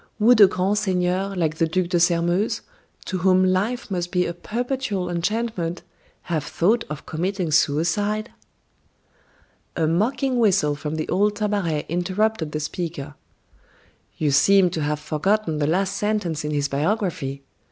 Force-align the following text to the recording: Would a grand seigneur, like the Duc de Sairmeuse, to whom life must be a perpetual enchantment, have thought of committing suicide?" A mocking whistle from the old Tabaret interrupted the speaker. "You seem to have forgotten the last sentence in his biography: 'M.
Would 0.17 0.41
a 0.41 0.47
grand 0.47 0.79
seigneur, 0.79 1.35
like 1.35 1.57
the 1.57 1.67
Duc 1.67 1.89
de 1.89 1.99
Sairmeuse, 1.99 2.61
to 3.05 3.19
whom 3.19 3.45
life 3.45 3.91
must 3.91 4.11
be 4.11 4.25
a 4.25 4.33
perpetual 4.33 5.11
enchantment, 5.11 5.83
have 6.23 6.43
thought 6.43 6.83
of 6.89 7.05
committing 7.05 7.51
suicide?" 7.51 8.31
A 9.75 9.85
mocking 9.85 10.39
whistle 10.39 10.73
from 10.75 10.95
the 10.95 11.07
old 11.07 11.35
Tabaret 11.35 11.85
interrupted 11.87 12.51
the 12.51 12.59
speaker. 12.59 13.13
"You 14.17 14.31
seem 14.31 14.71
to 14.71 14.81
have 14.81 14.99
forgotten 14.99 15.59
the 15.59 15.67
last 15.67 15.95
sentence 15.97 16.43
in 16.43 16.49
his 16.49 16.67
biography: 16.67 17.33
'M. 17.33 17.43